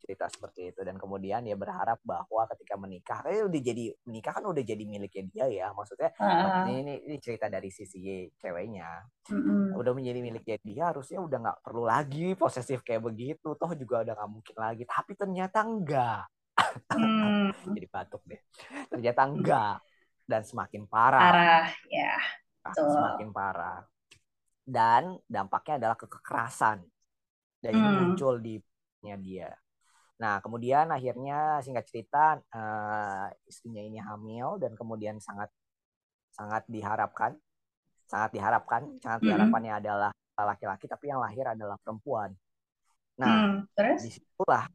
[0.08, 0.80] cerita seperti itu.
[0.88, 5.24] Dan kemudian dia berharap bahwa ketika menikah eh udah jadi menikah kan udah jadi miliknya
[5.28, 5.68] dia ya.
[5.76, 9.04] Maksudnya uh, ini, ini cerita dari sisi ceweknya.
[9.28, 13.52] Uh, udah menjadi miliknya dia harusnya udah nggak perlu lagi posesif kayak begitu.
[13.60, 14.84] Toh juga udah nggak mungkin lagi.
[14.88, 16.24] Tapi ternyata enggak.
[16.96, 17.52] Hmm.
[17.76, 18.40] jadi batuk deh.
[18.88, 19.76] Ternyata enggak.
[20.24, 21.20] Dan semakin parah.
[21.20, 22.16] Parah ya.
[22.72, 23.84] Semakin parah.
[24.64, 26.80] Dan dampaknya adalah kekerasan.
[27.60, 28.16] Dan hmm.
[28.16, 28.56] muncul di
[29.16, 29.48] dia
[30.18, 35.54] Nah, kemudian akhirnya singkat cerita uh, istrinya ini hamil dan kemudian sangat
[36.34, 37.38] sangat diharapkan,
[38.10, 39.28] sangat diharapkan, sangat mm-hmm.
[39.30, 42.34] diharapkannya adalah laki-laki tapi yang lahir adalah perempuan.
[43.18, 44.66] Nah, mm, terus di situlah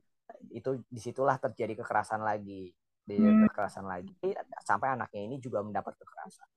[0.51, 2.71] itu di situlah terjadi kekerasan lagi,
[3.03, 3.47] di mm.
[3.51, 4.15] kekerasan lagi
[4.63, 6.49] sampai anaknya ini juga mendapat kekerasan.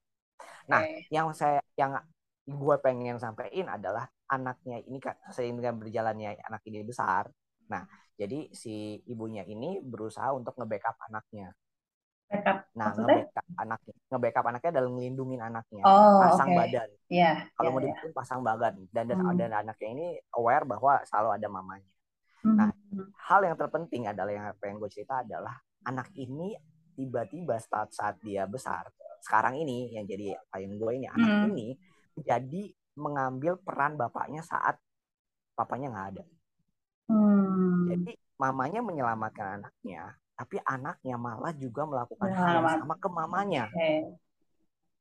[0.70, 1.06] Nah, okay.
[1.14, 1.98] yang saya yang
[2.46, 7.30] gue pengen sampaikan adalah anaknya ini kan sehingga berjalannya anak ini besar,
[7.72, 7.84] Nah,
[8.16, 11.52] jadi si ibunya ini berusaha untuk nge-backup anaknya.
[12.26, 12.58] Backup.
[12.74, 16.58] Nah, nge-backup anaknya, nge-backup anaknya dalam melindungi anaknya, oh, pasang okay.
[16.58, 16.90] badan.
[17.12, 17.22] Iya.
[17.22, 18.14] Yeah, Kalau yeah, mau yeah.
[18.16, 19.38] pasang badan dan dan, hmm.
[19.38, 21.92] dan anaknya ini aware bahwa selalu ada mamanya.
[22.46, 23.10] Nah, hmm.
[23.26, 26.54] hal yang terpenting adalah yang pengen gue cerita adalah anak ini
[26.96, 28.88] tiba-tiba saat saat dia besar,
[29.26, 31.46] sekarang ini yang jadi klien gue ini anak hmm.
[31.52, 31.68] ini
[32.22, 32.64] jadi
[32.96, 34.80] mengambil peran bapaknya saat
[35.58, 36.24] papanya nggak ada.
[37.96, 43.64] Jadi mamanya menyelamatkan anaknya, tapi anaknya malah juga melakukan hal yang sama ke mamanya.
[43.72, 44.12] Okay.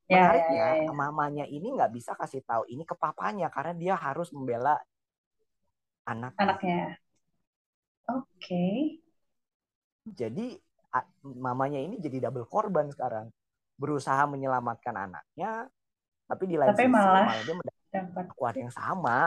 [0.04, 0.92] Ya, Menariknya, ya, ya, ya.
[0.92, 4.76] mamanya ini nggak bisa kasih tahu ini ke papanya karena dia harus membela
[6.04, 7.00] anak anaknya.
[8.12, 8.28] Oke.
[8.37, 8.76] Okay.
[10.04, 10.61] Jadi
[11.24, 13.33] mamanya ini jadi double korban sekarang.
[13.80, 15.66] Berusaha menyelamatkan anaknya,
[16.28, 19.18] tapi di lain tapi sisi malah, malah dia mendapat yang sama.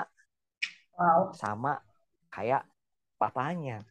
[0.95, 1.33] Wow.
[1.33, 1.81] Sama
[2.31, 2.63] kayak
[3.17, 3.83] papanya.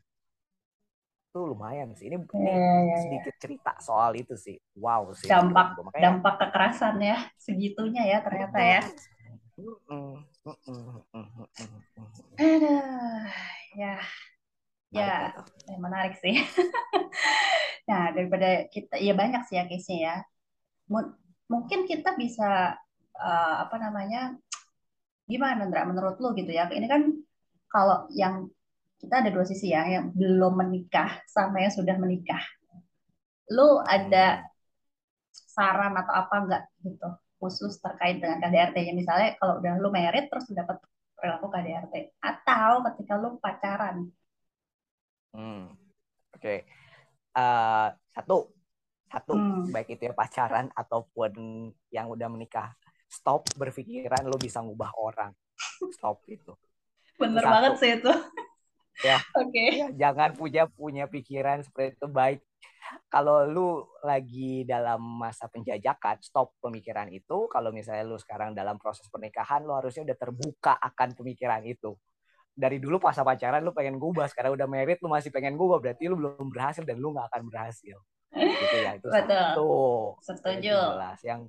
[1.31, 2.09] Itu lumayan sih.
[2.09, 3.41] Ini, ya, ini ya, sedikit ya.
[3.43, 4.57] cerita soal itu sih.
[4.79, 5.29] Wow sih.
[5.29, 8.81] Dampak Makanya, dampak kekerasan ya segitunya ya ternyata ya.
[9.57, 9.77] Aduh,
[13.77, 13.97] ya
[14.97, 15.35] ya,
[15.69, 16.41] ya menarik sih.
[17.89, 20.17] nah daripada kita ya banyak sih ya case-nya ya.
[20.87, 20.95] M
[21.47, 22.75] mungkin kita bisa
[23.15, 24.35] uh, apa namanya
[25.27, 27.03] gimana Ndra menurut lu gitu ya ini kan
[27.71, 28.51] kalau yang
[28.97, 32.43] kita ada dua sisi ya yang belum menikah sama yang sudah menikah
[33.53, 34.43] lu ada
[35.33, 40.49] saran atau apa enggak gitu khusus terkait dengan KDRT-nya misalnya kalau udah lu merit terus
[40.51, 40.81] dapat
[41.17, 44.09] perilaku KDRT atau ketika lu pacaran
[45.37, 45.69] Hmm.
[46.33, 46.41] Oke.
[46.41, 46.59] Okay.
[47.37, 48.49] Uh, eh, satu,
[49.13, 49.69] satu hmm.
[49.69, 51.33] baik itu ya pacaran ataupun
[51.93, 52.73] yang udah menikah,
[53.05, 55.37] stop berpikiran lo bisa ngubah orang.
[55.93, 56.57] Stop itu.
[57.21, 57.53] Bener satu.
[57.53, 58.13] banget sih itu.
[59.05, 59.21] Ya.
[59.37, 59.53] Oke.
[59.53, 59.69] Okay.
[59.77, 62.41] Ya, jangan punya punya pikiran seperti itu baik.
[63.11, 67.51] Kalau lu lagi dalam masa penjajakan, stop pemikiran itu.
[67.51, 71.99] Kalau misalnya lu sekarang dalam proses pernikahan, lu harusnya udah terbuka akan pemikiran itu
[72.57, 76.09] dari dulu pas pacaran lu pengen gubah sekarang udah merit lu masih pengen gubah berarti
[76.09, 78.01] lu belum berhasil dan lu nggak akan berhasil
[78.33, 79.21] gitu ya itu Betul.
[79.21, 79.71] satu
[80.25, 80.77] setuju
[81.21, 81.45] yang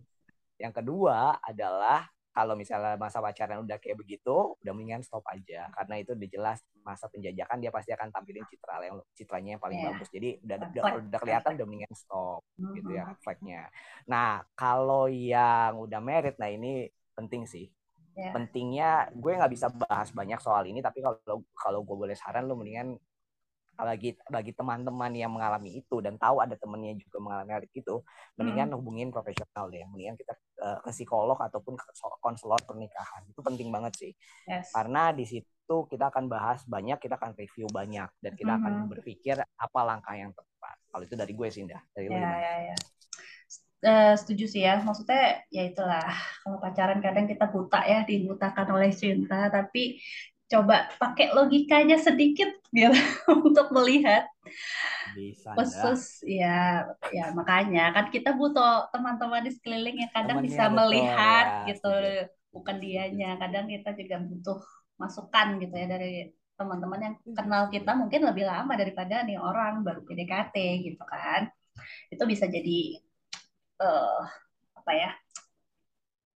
[0.59, 6.05] yang kedua adalah kalau misalnya masa pacaran udah kayak begitu udah mendingan stop aja karena
[6.05, 9.89] itu udah jelas masa penjajakan dia pasti akan tampilin citra yang citranya yang paling yeah.
[9.89, 12.73] bagus jadi udah udah, udah kelihatan udah mendingan stop mm-hmm.
[12.77, 13.61] gitu ya refleksnya
[14.05, 16.85] nah kalau yang udah merit nah ini
[17.17, 17.73] penting sih
[18.13, 18.29] yeah.
[18.29, 22.53] pentingnya gue nggak bisa bahas banyak soal ini tapi kalau kalau gue boleh saran lo
[22.53, 23.01] mendingan
[23.77, 28.01] bagi bagi teman-teman yang mengalami itu dan tahu ada temennya juga mengalami hal itu
[28.37, 28.77] mendingan hmm.
[28.77, 31.85] hubungin profesional deh mendingan kita uh, ke psikolog ataupun ke
[32.21, 33.25] konselor pernikahan.
[33.29, 34.11] Itu penting banget sih.
[34.47, 34.71] Yes.
[34.71, 38.59] karena di situ kita akan bahas banyak kita akan review banyak dan kita hmm.
[38.63, 40.77] akan berpikir apa langkah yang tepat.
[40.87, 41.81] Kalau itu dari gue sih Indah.
[41.91, 42.77] Dari ya, ya, ya.
[43.77, 44.81] Uh, setuju sih ya.
[44.81, 46.07] Maksudnya ya itulah.
[46.41, 49.51] Kalau pacaran kadang kita buta ya dibutakan oleh cinta.
[49.51, 50.01] Tapi
[50.47, 52.95] coba pakai logikanya sedikit gitu
[53.47, 54.25] untuk melihat
[55.17, 57.89] bisa khusus ya ya makanya.
[57.89, 61.89] Kan kita butuh teman-teman di sekeliling yang kadang Temennya bisa betul, melihat ya, gitu
[62.53, 63.29] bukan dianya.
[63.41, 64.59] Kadang kita juga butuh
[65.01, 70.05] masukan gitu ya dari teman-teman yang kenal kita mungkin lebih lama daripada nih orang baru
[70.05, 71.49] PDKT gitu kan.
[72.13, 73.01] Itu bisa jadi
[73.81, 74.21] uh,
[74.77, 75.11] apa ya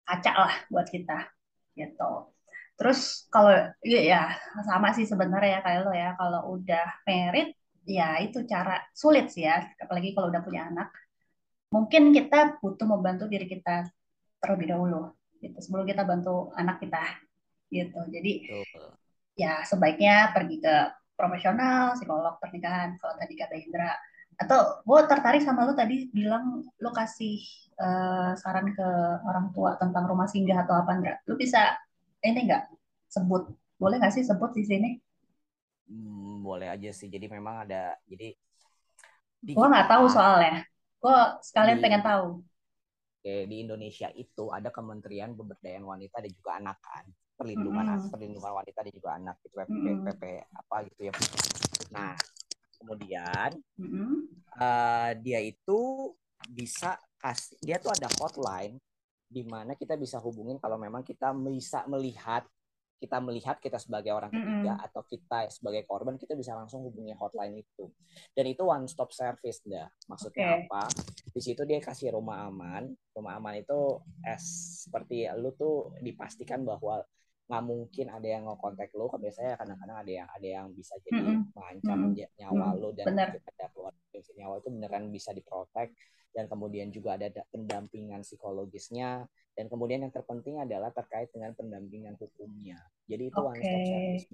[0.10, 1.30] kaca lah buat kita
[1.78, 2.34] gitu.
[2.82, 3.54] Terus kalau
[3.86, 4.22] ya, ya
[4.66, 6.10] sama sih sebenarnya ya kayak lo ya.
[6.18, 10.90] Kalau udah merit ya itu cara sulit sih ya apalagi kalau udah punya anak.
[11.72, 13.88] Mungkin kita butuh membantu diri kita
[14.44, 17.02] terlebih dahulu gitu sebelum kita bantu anak kita
[17.72, 18.00] gitu.
[18.12, 18.52] Jadi
[19.40, 20.76] ya sebaiknya pergi ke
[21.16, 23.94] profesional, psikolog pernikahan kalau tadi kata Indra.
[24.42, 27.38] Atau gue tertarik sama lo tadi bilang lo kasih
[27.78, 28.88] uh, saran ke
[29.22, 31.78] orang tua tentang rumah singgah atau apa enggak lo bisa
[32.26, 32.66] ini enggak
[33.08, 33.54] sebut.
[33.78, 34.90] Boleh nggak sih sebut di sini
[35.92, 38.32] hmm, boleh aja sih jadi memang ada jadi
[39.44, 40.64] gue nggak tahu soalnya
[41.02, 42.40] gue sekalian di, pengen tahu
[43.20, 47.06] oke di Indonesia itu ada Kementerian Pemberdayaan Wanita dan juga anak kan
[47.36, 48.12] perlindungan mm -hmm.
[48.14, 50.06] perlindungan wanita dan juga anak itu PP, mm -hmm.
[50.14, 51.14] PP apa gitu ya
[51.90, 52.14] nah
[52.82, 54.14] kemudian mm-hmm.
[54.58, 56.14] uh, dia itu
[56.50, 58.82] bisa kasih dia tuh ada hotline
[59.32, 62.44] di mana kita bisa hubungin kalau memang kita bisa melihat
[63.02, 64.86] kita melihat kita sebagai orang ketiga mm-hmm.
[64.86, 67.90] atau kita sebagai korban kita bisa langsung hubungi hotline itu
[68.38, 70.70] dan itu one stop service dah maksudnya okay.
[70.70, 70.84] apa
[71.34, 77.02] di situ dia kasih rumah aman rumah aman itu es seperti lu tuh dipastikan bahwa
[77.50, 81.20] nggak mungkin ada yang ngekontak lo kan biasanya kadang-kadang ada yang ada yang bisa jadi
[81.20, 81.42] mm -hmm.
[81.58, 82.32] mengancam mm -hmm.
[82.38, 83.30] nyawa lo dan Bener.
[83.44, 83.92] ada keluar
[84.38, 85.92] nyawa itu beneran bisa diprotek
[86.32, 89.28] dan kemudian juga ada pendampingan psikologisnya.
[89.52, 92.80] Dan kemudian yang terpenting adalah terkait dengan pendampingan hukumnya.
[93.04, 93.52] Jadi itu okay.
[93.52, 94.26] one stop service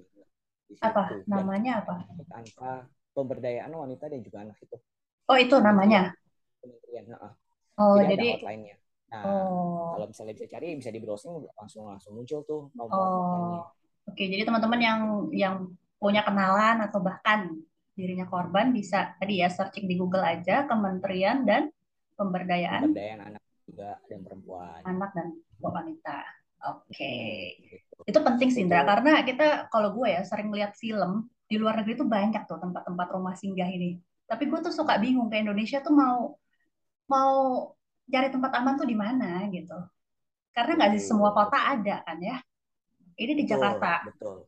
[0.84, 1.24] apa?
[1.24, 2.04] Dan namanya apa?
[2.28, 2.84] tanpa
[3.16, 4.76] pemberdayaan wanita dan juga anak itu.
[5.28, 6.12] Oh itu namanya?
[6.60, 7.32] Kementerian nah,
[7.80, 8.76] oh jadi, hotline-nya.
[9.08, 9.96] Nah, oh.
[9.96, 13.60] kalau misalnya bisa cari bisa di browsing langsung langsung muncul tuh nomor oh.
[14.08, 15.00] Oke, jadi teman-teman yang
[15.32, 15.54] yang
[16.00, 17.56] punya kenalan atau bahkan
[17.92, 21.72] dirinya korban bisa tadi ya searching di Google aja Kementerian dan
[22.18, 24.80] Pemberdayaan Pemberdayaan anak juga dan perempuan.
[24.82, 25.28] Anak dan
[25.62, 26.18] wanita.
[26.66, 26.90] Oke.
[26.90, 27.30] Okay.
[27.62, 27.94] Gitu.
[28.10, 31.94] Itu penting sih Indra karena kita kalau gue ya sering lihat film di luar negeri
[31.94, 34.02] tuh banyak tuh tempat-tempat rumah singgah ini.
[34.26, 36.34] Tapi gue tuh suka bingung ke Indonesia tuh mau
[37.08, 37.32] mau
[38.08, 39.78] cari tempat aman tuh di mana gitu.
[40.50, 42.42] Karena nggak di semua kota ada kan ya.
[43.14, 44.02] Ini di Jakarta.
[44.10, 44.42] Betul.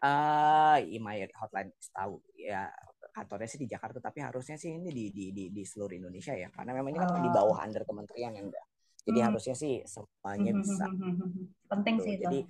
[0.00, 2.72] Ah, uh, email hotline tahu ya
[3.20, 6.48] kantornya sih di Jakarta tapi harusnya sih ini di di di, di seluruh Indonesia ya
[6.48, 7.20] karena memang ini kan oh.
[7.20, 8.66] di bawah under kementerian yang enggak.
[9.00, 9.28] Jadi hmm.
[9.28, 10.84] harusnya sih semuanya hmm, hmm, bisa.
[10.88, 12.04] Hmm, Penting Tuh.
[12.04, 12.24] sih itu.
[12.24, 12.40] Jadi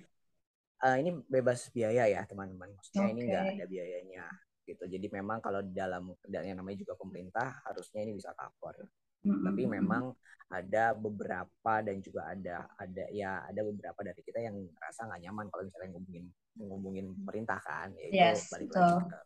[0.83, 2.71] uh, ini bebas biaya ya teman-teman.
[2.75, 3.13] Maksudnya okay.
[3.13, 4.25] ini enggak ada biayanya
[4.67, 4.83] gitu.
[4.87, 8.87] Jadi memang kalau di dalam yang namanya juga pemerintah harusnya ini bisa cover.
[9.21, 9.43] Mm-hmm.
[9.45, 10.03] Tapi memang
[10.51, 15.47] ada beberapa dan juga ada ada ya ada beberapa dari kita yang rasa nggak nyaman
[15.47, 16.25] kalau misalnya ngomongin
[16.59, 19.19] ngomongin pemerintah kan yaitu yes, balik lagi ke,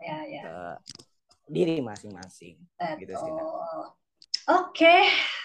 [0.00, 0.42] ya, ya.
[0.44, 0.56] ke
[1.46, 2.58] diri masing-masing
[3.00, 3.30] gitu sih.
[4.46, 5.02] Oke, okay.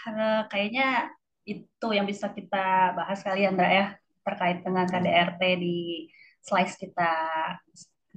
[0.09, 1.09] uh, kayaknya
[1.45, 3.87] itu yang bisa kita bahas kali Andra ya
[4.21, 6.05] terkait dengan KDRT di
[6.45, 7.13] slice kita.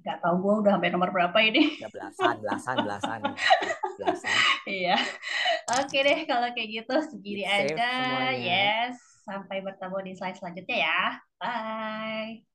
[0.05, 1.81] Nggak tahu gue udah sampai nomor berapa ini.
[1.81, 3.21] Ya, belasan belasan belasan.
[3.97, 4.37] Belasan.
[4.69, 4.97] Iya.
[5.81, 8.33] Oke deh kalau kayak gitu segini aja.
[8.37, 11.01] yes sampai bertemu di slide selanjutnya ya.
[11.41, 12.54] Bye